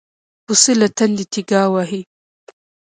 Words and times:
پسه 0.45 0.73
له 0.79 0.87
تندې 0.97 1.23
تيګا 1.33 1.63
وهي. 1.73 2.01